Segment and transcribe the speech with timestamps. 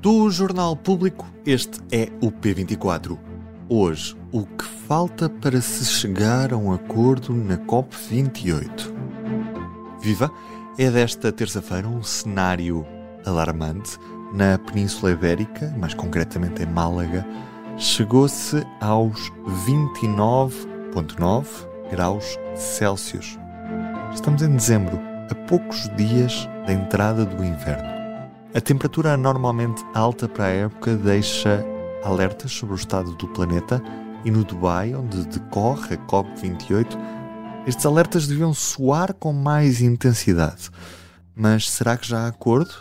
[0.00, 3.18] Do Jornal Público, este é o P24.
[3.68, 8.92] Hoje, o que falta para se chegar a um acordo na COP28?
[10.00, 10.30] Viva!
[10.78, 12.84] É desta terça-feira um cenário
[13.24, 13.98] alarmante.
[14.32, 17.26] Na Península Ibérica, mais concretamente em Málaga,
[17.76, 19.30] chegou-se aos
[19.66, 21.44] 29,9
[21.90, 23.38] graus Celsius.
[24.12, 24.98] Estamos em dezembro,
[25.30, 28.01] a poucos dias da entrada do inverno.
[28.54, 31.64] A temperatura anormalmente alta para a época deixa
[32.04, 33.82] alertas sobre o estado do planeta
[34.26, 36.86] e no Dubai, onde decorre a COP28,
[37.66, 40.68] estes alertas deviam soar com mais intensidade.
[41.34, 42.74] Mas será que já há acordo?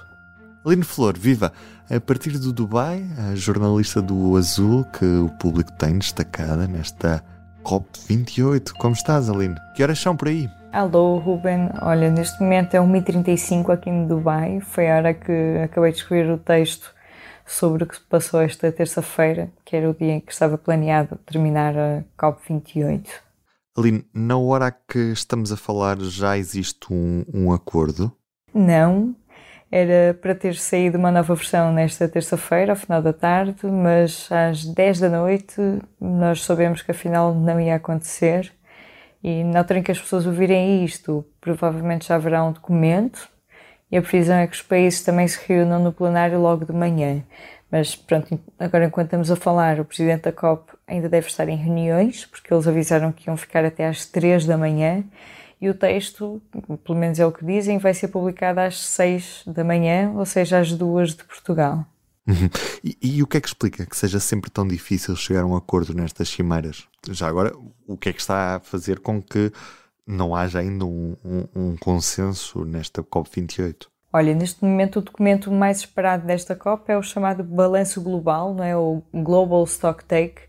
[0.66, 1.54] Aline Flor, viva!
[1.90, 7.24] A partir do Dubai, a jornalista do Azul que o público tem destacada nesta
[7.64, 8.74] COP28.
[8.74, 9.56] Como estás, Aline?
[9.76, 10.50] Que horas são por aí?
[10.74, 11.70] Alô, Ruben.
[11.82, 14.62] Olha, neste momento é 1h35 aqui no Dubai.
[14.62, 16.94] Foi a hora que acabei de escrever o texto
[17.46, 21.18] sobre o que se passou esta terça-feira, que era o dia em que estava planeado
[21.26, 23.06] terminar a COP28.
[23.78, 28.10] Aline, na hora que estamos a falar já existe um, um acordo?
[28.54, 29.14] Não,
[29.70, 34.64] era para ter saído uma nova versão nesta terça-feira, ao final da tarde, mas às
[34.64, 35.62] 10 da noite
[36.00, 38.54] nós soubemos que afinal não ia acontecer.
[39.24, 43.30] E na altura em que as pessoas ouvirem isto, provavelmente já haverá um documento.
[43.92, 47.24] E a previsão é que os países também se reúnam no plenário logo de manhã.
[47.70, 51.56] Mas pronto, agora enquanto estamos a falar, o presidente da COP ainda deve estar em
[51.56, 55.04] reuniões, porque eles avisaram que iam ficar até às 3 da manhã
[55.62, 56.42] e o texto,
[56.84, 60.58] pelo menos é o que dizem, vai ser publicado às 6 da manhã, ou seja,
[60.60, 61.86] às 2 de Portugal.
[62.32, 62.50] Uhum.
[62.84, 65.56] E, e, o que é que explica que seja sempre tão difícil chegar a um
[65.56, 66.88] acordo nestas cimeiras?
[67.10, 67.54] Já agora,
[67.86, 69.52] o que é que está a fazer com que
[70.08, 73.88] não haja ainda um, um, um consenso nesta COP28?
[74.14, 78.64] Olha, neste momento o documento mais esperado desta COP é o chamado Balanço Global, não
[78.64, 78.76] é?
[78.76, 80.42] o Global Stock Take,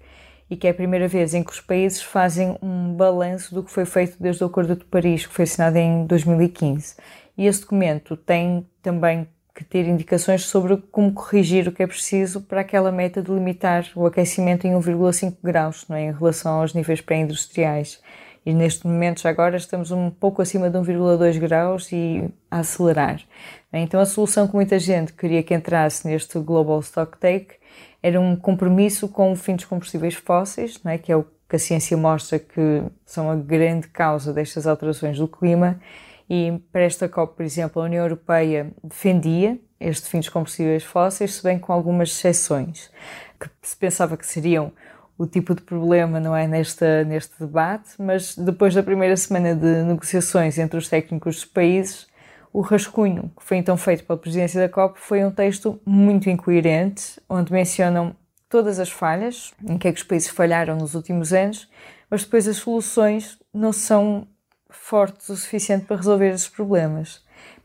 [0.50, 3.71] e que é a primeira vez em que os países fazem um balanço do que
[3.71, 6.97] foi feito desde o Acordo de Paris, que foi assinado em 2015.
[7.38, 12.41] E esse documento tem também que ter indicações sobre como corrigir o que é preciso
[12.41, 16.07] para aquela meta de limitar o aquecimento em 1,5 graus, não é?
[16.07, 18.01] em relação aos níveis pré-industriais.
[18.45, 23.21] E neste momento, já agora, estamos um pouco acima de 1,2 graus e a acelerar.
[23.73, 27.55] Então, a solução que muita gente queria que entrasse neste Global Stock Take
[28.03, 30.99] era um compromisso com o fim dos combustíveis fósseis, não é?
[30.99, 35.29] que é o que a ciência mostra que são a grande causa destas alterações do
[35.29, 35.79] clima.
[36.28, 41.34] E para esta COP, por exemplo, a União Europeia defendia este fim dos combustíveis fósseis,
[41.34, 42.91] se bem com algumas exceções,
[43.38, 44.72] que se pensava que seriam
[45.19, 49.83] o tipo de problema, não é, nesta, neste debate, mas depois da primeira semana de
[49.83, 52.06] negociações entre os técnicos dos países,
[52.53, 57.21] o rascunho que foi então feito pela presidência da COP foi um texto muito incoerente,
[57.28, 58.15] onde mencionam
[58.49, 61.71] todas as falhas, em que é que os países falharam nos últimos anos,
[62.10, 64.27] mas depois as soluções não são
[64.72, 67.22] fortes o suficiente para resolver esses problemas.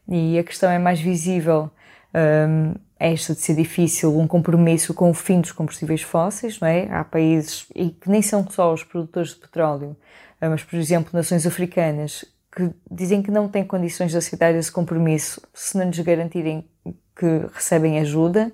[0.07, 1.69] E a questão é mais visível
[2.13, 6.88] um, esta de ser difícil um compromisso com o fim dos combustíveis fósseis, não é?
[6.90, 9.95] Há países, e que nem são só os produtores de petróleo,
[10.40, 12.25] mas, por exemplo, nações africanas,
[12.56, 16.68] que dizem que não têm condições de aceitar esse compromisso se não lhes garantirem
[17.16, 18.51] que recebem ajuda.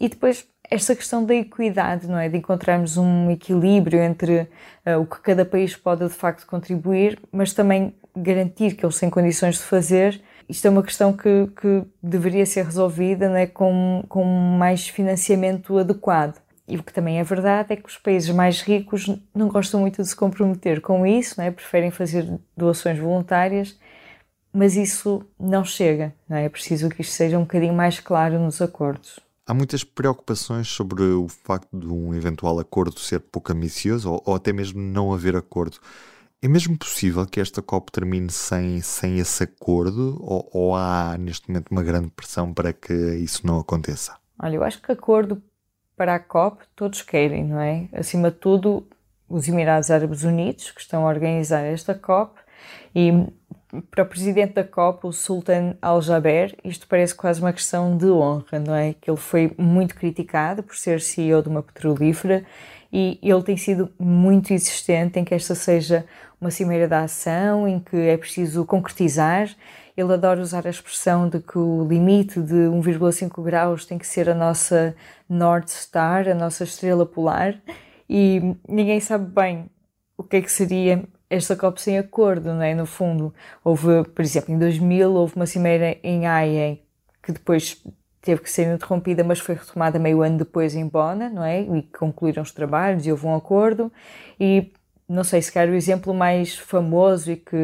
[0.00, 2.28] E depois esta questão da equidade, não é?
[2.28, 4.48] De encontrarmos um equilíbrio entre
[4.86, 9.08] uh, o que cada país pode de facto contribuir, mas também garantir que eles têm
[9.08, 10.20] condições de fazer.
[10.48, 13.46] Isto é uma questão que, que deveria ser resolvida não é?
[13.46, 16.40] com, com mais financiamento adequado.
[16.66, 20.02] E o que também é verdade é que os países mais ricos não gostam muito
[20.02, 21.50] de se comprometer com isso, é?
[21.50, 23.78] preferem fazer doações voluntárias,
[24.52, 26.14] mas isso não chega.
[26.28, 26.44] Não é?
[26.44, 29.27] é preciso que isto seja um bocadinho mais claro nos acordos.
[29.48, 34.34] Há muitas preocupações sobre o facto de um eventual acordo ser pouco ambicioso ou, ou
[34.34, 35.78] até mesmo não haver acordo.
[36.42, 41.48] É mesmo possível que esta COP termine sem, sem esse acordo ou, ou há neste
[41.48, 44.18] momento uma grande pressão para que isso não aconteça?
[44.38, 45.42] Olha, eu acho que acordo
[45.96, 47.88] para a COP todos querem, não é?
[47.94, 48.86] Acima de tudo,
[49.26, 52.38] os Emirados Árabes Unidos, que estão a organizar esta COP,
[52.94, 53.12] e
[53.90, 58.58] para o presidente da COP, o Sultan Al-Jaber, isto parece quase uma questão de honra,
[58.58, 58.94] não é?
[58.94, 62.44] Que ele foi muito criticado por ser CEO de uma petrolífera
[62.90, 66.06] e ele tem sido muito insistente em que esta seja
[66.40, 69.54] uma cimeira da ação, em que é preciso concretizar.
[69.94, 74.30] Ele adora usar a expressão de que o limite de 1,5 graus tem que ser
[74.30, 74.94] a nossa
[75.28, 77.60] North Star, a nossa estrela polar,
[78.08, 79.68] e ninguém sabe bem
[80.16, 82.74] o que é que seria esta COP sem acordo, não é?
[82.74, 83.34] No fundo,
[83.64, 86.78] houve, por exemplo, em 2000 houve uma cimeira em Haia
[87.22, 87.82] que depois
[88.22, 91.60] teve que ser interrompida, mas foi retomada meio ano depois em Bona, não é?
[91.60, 93.92] E concluíram os trabalhos e houve um acordo.
[94.40, 94.72] E
[95.08, 97.56] não sei, se calhar o exemplo mais famoso e que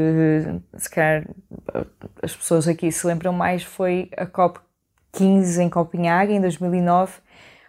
[0.76, 1.26] se calhar
[2.22, 4.61] as pessoas aqui se lembram mais foi a COP
[5.12, 7.20] 15 em Copenhague, em 2009,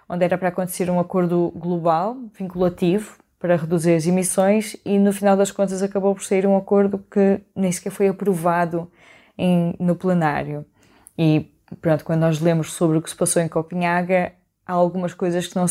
[0.07, 5.35] onde era para acontecer um acordo global, vinculativo, para reduzir as emissões e no final
[5.35, 8.89] das contas acabou por sair um acordo que nem sequer foi aprovado
[9.37, 10.65] em, no plenário.
[11.17, 11.51] E
[11.81, 14.31] pronto, quando nós lemos sobre o que se passou em Copenhague,
[14.65, 15.65] há algumas coisas que não,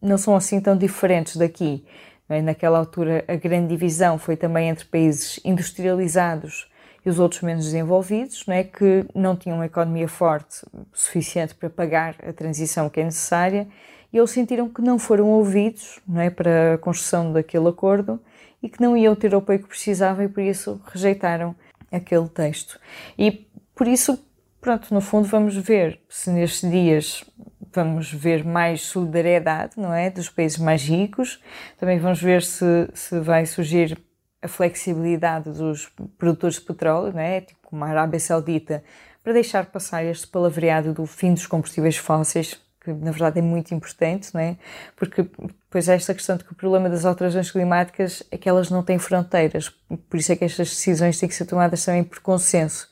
[0.00, 1.84] não são assim tão diferentes daqui.
[2.28, 2.40] É?
[2.40, 6.70] Naquela altura, a grande divisão foi também entre países industrializados
[7.04, 8.62] e os outros menos desenvolvidos, não é?
[8.62, 13.66] que não tinham uma economia forte suficiente para pagar a transição que é necessária
[14.12, 18.20] e eles sentiram que não foram ouvidos não é, para a construção daquele acordo
[18.62, 21.54] e que não iam ter o apoio que precisavam e por isso rejeitaram
[21.90, 22.78] aquele texto.
[23.18, 24.18] E por isso,
[24.60, 27.24] pronto, no fundo vamos ver se nestes dias
[27.72, 31.40] vamos ver mais solidariedade, não é, dos países mais ricos.
[31.78, 33.98] Também vamos ver se, se vai surgir
[34.42, 38.82] a flexibilidade dos produtores de petróleo, não é, tipo como a Arábia Saudita,
[39.22, 43.74] para deixar passar este palavreado do fim dos combustíveis fósseis, que na verdade é muito
[43.74, 44.56] importante, não é?
[44.96, 48.70] Porque depois há esta questão de que o problema das alterações climáticas é que elas
[48.70, 49.68] não têm fronteiras,
[50.08, 52.88] por isso é que estas decisões têm que ser tomadas também por consenso,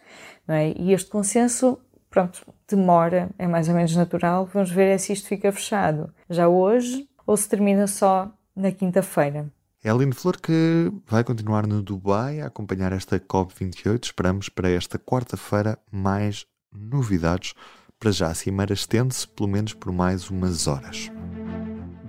[0.47, 0.73] não é?
[0.77, 1.79] E este consenso,
[2.11, 6.47] pronto, demora, é mais ou menos natural, vamos ver é se isto fica fechado já
[6.49, 9.51] hoje ou se termina só na quinta-feira.
[9.83, 14.07] É a Aline Flor que vai continuar no Dubai a acompanhar esta COP28.
[14.07, 17.55] Esperamos para esta quarta-feira mais novidades
[17.99, 21.11] para já, a cimeira estende-se pelo menos por mais umas horas.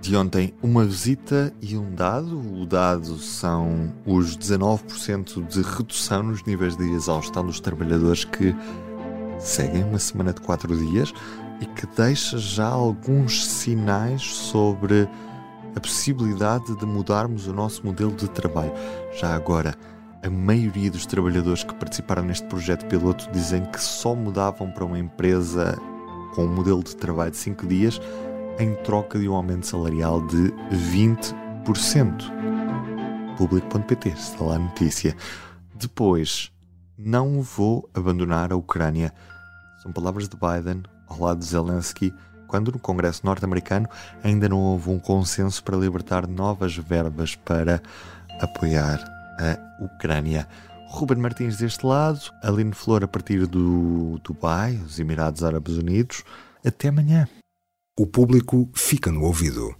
[0.00, 2.38] De ontem, uma visita e um dado.
[2.38, 8.54] O dado são os 19% de redução nos níveis de exaustão dos trabalhadores que
[9.38, 11.12] seguem uma semana de 4 dias
[11.60, 15.08] e que deixa já alguns sinais sobre
[15.76, 18.72] a possibilidade de mudarmos o nosso modelo de trabalho.
[19.20, 19.74] Já agora,
[20.22, 24.98] a maioria dos trabalhadores que participaram neste projeto piloto dizem que só mudavam para uma
[24.98, 25.78] empresa
[26.34, 27.98] com um modelo de trabalho de 5 dias
[28.58, 30.52] em troca de um aumento salarial de
[30.94, 31.34] 20%.
[33.38, 35.16] Público.pt está lá a notícia.
[35.74, 36.52] Depois,
[36.98, 39.14] não vou abandonar a Ucrânia.
[39.82, 42.12] São palavras de Biden ao lado de Zelensky
[42.46, 43.88] quando no Congresso norte-americano
[44.22, 47.80] ainda não houve um consenso para libertar novas verbas para
[48.40, 50.46] apoiar a Ucrânia.
[50.88, 56.24] Ruben Martins deste lado, Aline Flor a partir do Dubai, os Emirados Árabes Unidos.
[56.64, 57.28] Até amanhã.
[57.98, 59.79] O público fica no ouvido.